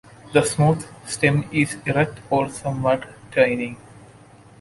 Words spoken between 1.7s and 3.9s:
erect or somewhat twining.